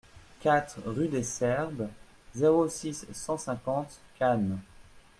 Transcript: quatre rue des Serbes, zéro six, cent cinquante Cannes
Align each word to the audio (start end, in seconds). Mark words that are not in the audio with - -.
quatre 0.39 0.79
rue 0.83 1.09
des 1.09 1.21
Serbes, 1.21 1.87
zéro 2.33 2.67
six, 2.67 3.05
cent 3.13 3.37
cinquante 3.37 3.99
Cannes 4.17 4.57